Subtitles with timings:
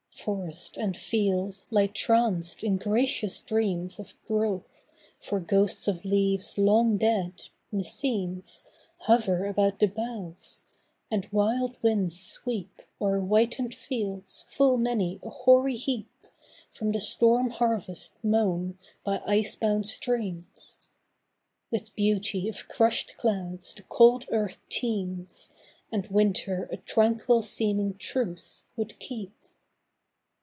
[0.23, 4.85] Forest and field lie tranced in gracious dreams Of growth,
[5.19, 8.67] for ghosts of leaves long dead, me seems,
[8.99, 10.61] Hover about the boughs;
[11.09, 16.27] and wild winds sweep O'er whitened fields full many a hoary heap
[16.69, 20.77] From the storm harvest mown by ice bound streams!
[21.71, 25.49] With beauty of crushed clouds the cold earth teems,
[25.91, 29.33] And winter a tranquil seeming truce would keep.